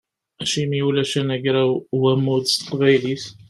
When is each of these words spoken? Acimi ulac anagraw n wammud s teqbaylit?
Acimi 0.41 0.77
ulac 0.87 1.11
anagraw 1.21 1.71
n 1.79 1.83
wammud 2.01 2.43
s 2.47 2.53
teqbaylit? 2.55 3.23